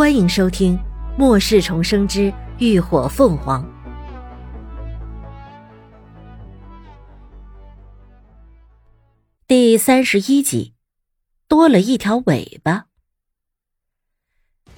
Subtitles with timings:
[0.00, 0.78] 欢迎收听
[1.18, 3.62] 《末世重生之浴火凤凰》
[9.46, 10.72] 第三十一集，
[11.46, 12.86] 多了一条尾巴。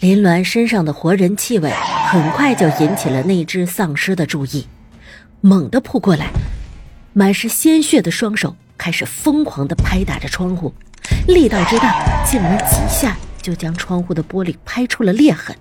[0.00, 1.70] 林鸾身上的活人气味
[2.08, 4.66] 很快就引起了那只丧尸的注意，
[5.40, 6.32] 猛地扑过来，
[7.12, 10.74] 满是鲜血的双手开始疯狂的拍打着窗户，
[11.28, 13.16] 力道之大，竟然几下。
[13.42, 15.54] 就将窗户的玻璃拍出了裂痕。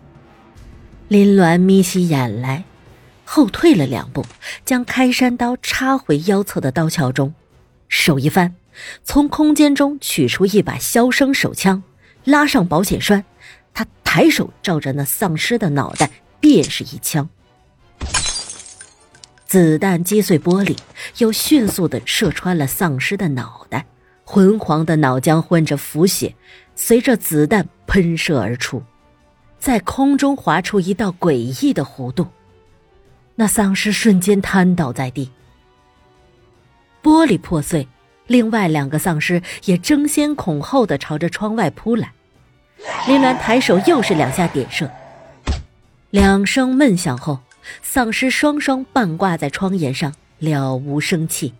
[1.07, 2.63] 林鸾眯起眼来，
[3.25, 4.25] 后退了两步，
[4.63, 7.33] 将开山刀插回腰侧的刀鞘中，
[7.89, 8.55] 手一翻，
[9.03, 11.83] 从空间中取出一把消声手枪，
[12.23, 13.25] 拉上保险栓，
[13.73, 16.09] 他抬手照着那丧尸的脑袋
[16.39, 17.27] 便是一枪。
[19.45, 20.77] 子弹击碎玻璃，
[21.17, 23.85] 又迅速的射穿了丧尸的脑袋，
[24.23, 26.35] 昏黄的脑浆混着腐血。
[26.83, 28.81] 随着子弹喷射而出，
[29.59, 32.25] 在空中划出一道诡异的弧度，
[33.35, 35.29] 那丧尸瞬间瘫倒在地。
[37.03, 37.87] 玻璃破碎，
[38.25, 42.13] 另外两个丧尸也争先恐后的朝着窗外扑来。
[43.07, 44.89] 林岚抬手又是两下点射，
[46.09, 47.41] 两声闷响后，
[47.83, 51.53] 丧尸双双半挂在窗沿上，了无生气。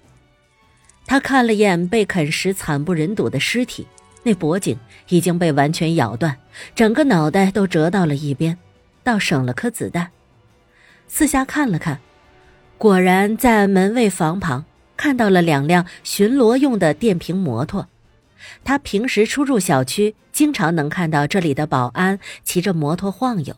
[1.06, 3.86] 他看了眼被啃食惨不忍睹的尸体。
[4.24, 4.78] 那脖颈
[5.10, 6.38] 已经被完全咬断，
[6.76, 8.58] 整个脑袋都折到了一边，
[9.04, 10.10] 倒省了颗子弹。
[11.08, 12.00] 四下看了看，
[12.78, 17.88] 果然在门卫房旁看到了两辆巡逻用的电瓶摩托。
[18.64, 23.56] 他平时出入小区，经常能看到这里的保安骑着摩托晃悠。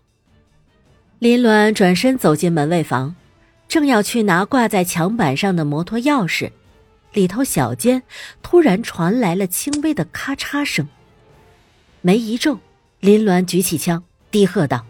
[1.19, 3.15] 林鸾转身走进门卫房，
[3.67, 6.51] 正要去拿挂在墙板上的摩托钥匙。
[7.13, 8.03] 里头小间
[8.41, 10.87] 突然传来了轻微的咔嚓声。
[12.01, 12.59] 眉一皱，
[12.99, 14.85] 林鸾举起枪，低喝道：“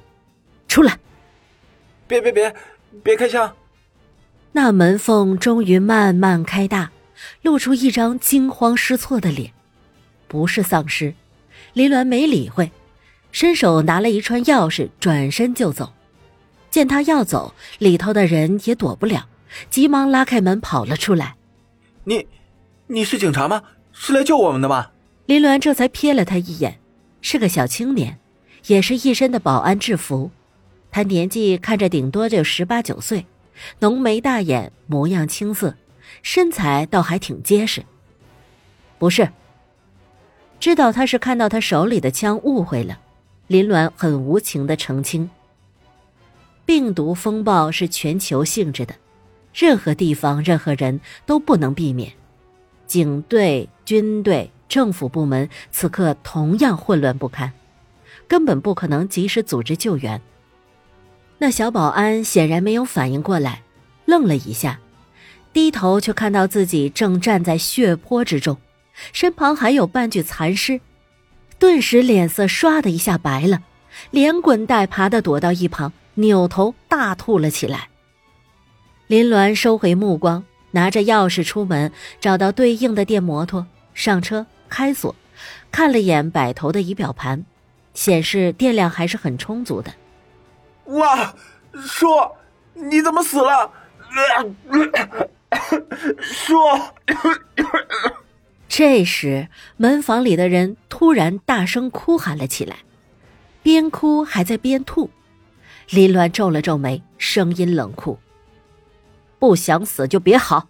[0.67, 0.97] 出来
[2.07, 2.53] ！”“别别别，
[3.03, 3.55] 别开枪！”
[4.53, 6.91] 那门缝终于慢慢开大，
[7.41, 9.51] 露出一张惊慌失措的脸。
[10.27, 11.13] 不是丧尸，
[11.73, 12.71] 林鸾没理会，
[13.31, 15.93] 伸手拿了一串钥匙，转身就走。
[16.71, 19.27] 见他要走，里头的人也躲不了，
[19.69, 21.35] 急忙拉开门跑了出来。
[22.05, 22.27] 你，
[22.87, 23.63] 你是警察吗？
[23.93, 24.91] 是来救我们的吗？
[25.25, 26.79] 林鸾这才瞥了他一眼，
[27.21, 28.19] 是个小青年，
[28.67, 30.29] 也是一身的保安制服。
[30.91, 33.25] 他年纪看着顶多就十八九岁，
[33.79, 35.75] 浓眉大眼，模样青涩，
[36.21, 37.83] 身材倒还挺结实。
[38.99, 39.29] 不是。
[40.59, 42.99] 知道他是看到他手里的枪误会了，
[43.47, 45.29] 林鸾很无情的澄清。
[46.65, 48.95] 病毒风暴是全球性质的。
[49.53, 52.11] 任何地方、任何人都不能避免。
[52.85, 57.53] 警队、军队、政府部门此刻同样混乱不堪，
[58.27, 60.21] 根本不可能及时组织救援。
[61.39, 63.63] 那小保安显然没有反应过来，
[64.05, 64.79] 愣了一下，
[65.51, 68.57] 低头却看到自己正站在血泊之中，
[69.11, 70.79] 身旁还有半具残尸，
[71.59, 73.63] 顿时脸色唰的一下白了，
[74.11, 77.89] 连滚带爬的躲到一旁，扭头大吐了起来。
[79.13, 85.15] 林鸾收回目光，拿着钥匙出门，找到对应的电摩托，上车开锁，
[85.71, 87.45] 看了眼摆头的仪表盘，
[87.93, 89.93] 显示电量还是很充足的。
[90.85, 91.31] 哇，
[91.75, 92.07] 叔
[92.73, 93.71] 你怎么死了？
[96.19, 96.55] 叔。
[98.67, 99.47] 这时，
[99.77, 102.77] 门房里的人突然大声哭喊了起来，
[103.61, 105.11] 边哭还在边吐。
[105.91, 108.17] 林鸾皱了皱眉，声音冷酷。
[109.43, 110.69] 不想死就别嚎，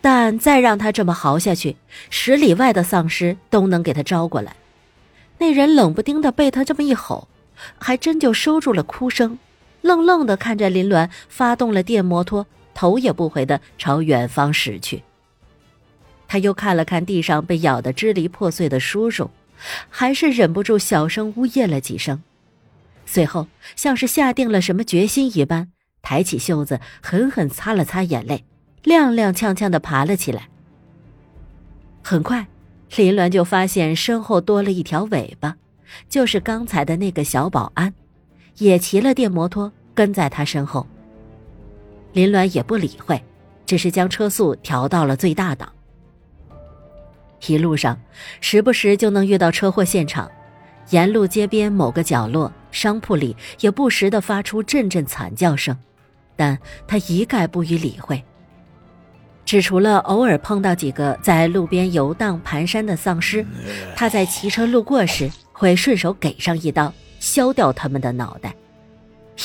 [0.00, 1.76] 但再让他这么嚎下去，
[2.08, 4.56] 十里外的丧尸都能给他招过来。
[5.36, 7.28] 那人冷不丁的被他这么一吼，
[7.78, 9.38] 还真就收住了哭声，
[9.82, 15.02] 愣愣的看着林鸾发动了电摩托，头也不回的朝远方驶去。
[16.26, 19.30] 他又看了看地上被咬得支离破碎的叔叔，
[19.90, 22.22] 还是忍不住小声呜咽了几声，
[23.04, 25.70] 随后像是下定了什么决心一般。
[26.04, 28.44] 抬起袖子，狠狠擦了擦眼泪，
[28.84, 30.48] 踉踉跄跄的爬了起来。
[32.02, 32.46] 很快，
[32.94, 35.56] 林鸾就发现身后多了一条尾巴，
[36.08, 37.92] 就是刚才的那个小保安，
[38.58, 40.86] 也骑了电摩托跟在他身后。
[42.12, 43.20] 林鸾也不理会，
[43.64, 45.72] 只是将车速调到了最大档。
[47.48, 47.98] 一路上，
[48.40, 50.30] 时不时就能遇到车祸现场，
[50.90, 55.74] 沿路街边某个角落、商铺里也不时的发出阵阵惨叫声。
[56.36, 58.22] 但他一概不予理会，
[59.44, 63.44] 只除了偶尔碰到几个在路边游荡蹒跚的丧尸，
[63.94, 68.54] 他在骑车路过时会顺手给上一刀，削掉他们的脑袋。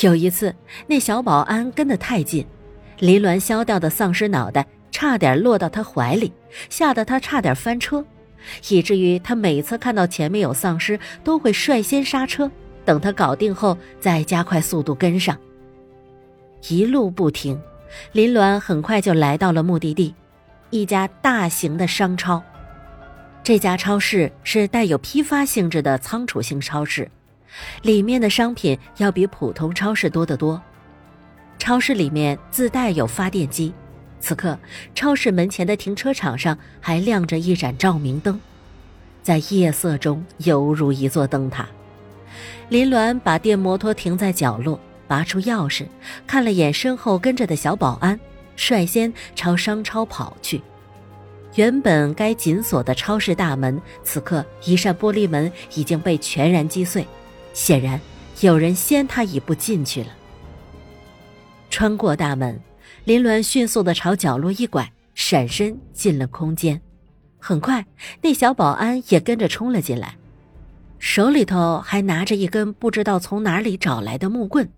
[0.02, 0.54] 有一次，
[0.86, 2.46] 那小保安跟得太近，
[2.98, 6.32] 林鸾削掉的丧尸脑袋差点落到他怀里，
[6.68, 8.04] 吓得他差点翻车，
[8.68, 12.50] 以至于他每次看到前面有丧尸，都会率先刹车，
[12.84, 15.36] 等他搞定后再加快速度跟上。
[16.68, 17.60] 一路不停，
[18.12, 20.14] 林鸾很快就来到了目的地，
[20.70, 22.42] 一家大型的商超。
[23.42, 27.10] 这家超市是带有批发性质的仓储性超市，
[27.82, 30.60] 里面的商品要比普通超市多得多。
[31.58, 33.72] 超市里面自带有发电机，
[34.20, 34.58] 此刻
[34.94, 38.38] 超市门前的停车场上还亮着一盏照明灯，
[39.22, 41.66] 在夜色中犹如一座灯塔。
[42.68, 44.78] 林鸾把电摩托停在角落。
[45.10, 45.88] 拔出钥匙，
[46.24, 48.20] 看了眼身后跟着的小保安，
[48.54, 50.62] 率先朝商超跑去。
[51.56, 57.04] 原本该紧锁的超市大门，此刻一扇玻璃门已经被全然击碎，
[57.52, 58.00] 显然
[58.38, 60.10] 有人先他一步进去了。
[61.70, 62.60] 穿过大门，
[63.02, 66.80] 林鸾迅速的朝角落一拐，闪身进了空间。
[67.40, 67.84] 很快，
[68.22, 70.14] 那小保安也跟着冲了进来，
[71.00, 74.70] 手里头还拿着一根不知道从哪里找来的木棍。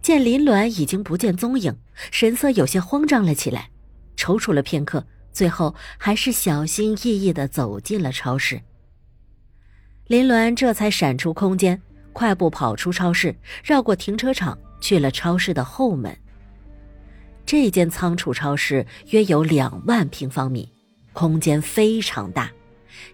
[0.00, 1.76] 见林鸾已经不见踪影，
[2.10, 3.70] 神色有些慌张了起来，
[4.16, 8.60] 踌躇了片刻，最后还是小心翼翼地走进了超市。
[10.06, 11.80] 林鸾这才闪出空间，
[12.12, 13.34] 快步跑出超市，
[13.64, 16.14] 绕过停车场，去了超市的后门。
[17.46, 20.68] 这间仓储超市约有两万平方米，
[21.12, 22.50] 空间非常大，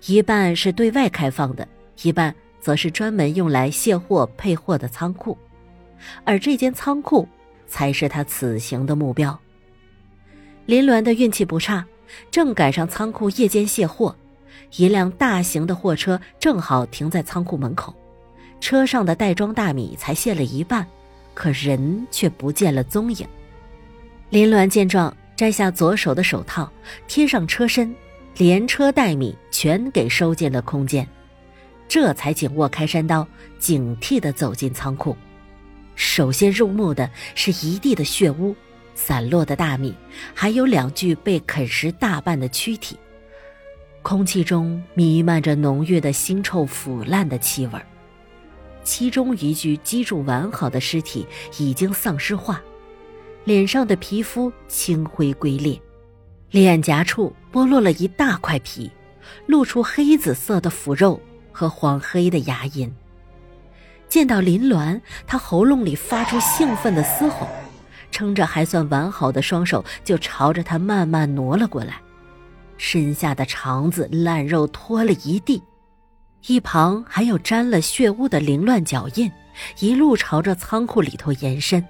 [0.07, 1.67] 一半是对外开放的，
[2.03, 5.37] 一半则是专门用来卸货配货的仓库。
[6.25, 7.29] 而这间仓库
[7.67, 9.39] 才是他此行的目标。
[10.67, 11.85] 林鸾的运气不差，
[12.31, 14.15] 正赶上仓库夜间卸货，
[14.77, 17.95] 一辆大型的货车正好停在仓库门口，
[18.61, 20.87] 车上的袋装大米才卸了一半，
[21.33, 23.27] 可人却不见了踪影。
[24.31, 26.71] 林鸾见状，摘下左手的手套，
[27.07, 27.95] 贴上车身，
[28.37, 31.09] 连车带米全给收进了空间，
[31.89, 33.27] 这才紧握开山刀，
[33.59, 35.17] 警惕地走进仓库。
[35.99, 38.55] 首先入目的是一地的血污、
[38.95, 39.93] 散落的大米，
[40.33, 42.97] 还有两具被啃食大半的躯体。
[44.01, 47.81] 空气中弥漫着浓郁的腥臭腐烂的气味
[48.85, 51.27] 其中一具脊柱完好的尸体
[51.59, 52.63] 已经丧尸化，
[53.45, 55.79] 脸上的皮肤青灰龟裂，
[56.53, 58.89] 脸颊处剥落了一大块皮，
[59.47, 61.21] 露出黑紫色的腐肉
[61.51, 62.89] 和黄黑的牙龈。
[64.09, 67.47] 见到林鸾，他喉咙里发出兴奋的嘶吼，
[68.11, 72.01] 撑着还算完好的双手就朝着他慢慢挪了过来，
[72.79, 75.63] 身下的肠子烂肉拖了一地，
[76.47, 79.31] 一旁还有沾了血污的凌乱脚印，
[79.81, 81.85] 一路朝着仓库里头延伸。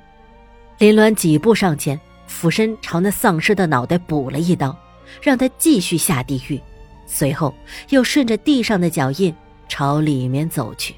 [0.79, 4.77] 林鸾几步上前，俯身朝那丧尸的脑袋补了一刀，
[5.23, 6.61] 让他继续下地狱，
[7.07, 7.55] 随后
[7.91, 9.35] 又顺着地上的脚印
[9.69, 10.95] 朝里面走去。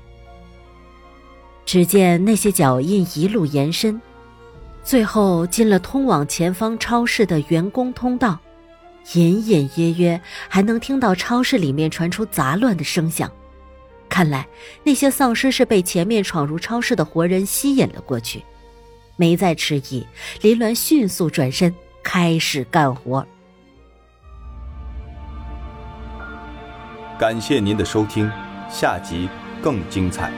[1.71, 4.03] 只见那些脚印一路延伸，
[4.83, 8.37] 最后进了通往前方超市的员工通道，
[9.15, 13.31] 隐隐约约还能听到超市里面传出杂乱的声响。
[14.09, 14.49] 看来
[14.83, 18.43] 那些丧尸是被前面闯入超市的活人吸引了过去。
[19.15, 20.05] 没再迟疑，
[20.41, 21.73] 林鸾迅速转身
[22.03, 23.25] 开始干活。
[27.17, 28.29] 感谢您的收听，
[28.69, 29.29] 下集
[29.63, 30.33] 更精彩。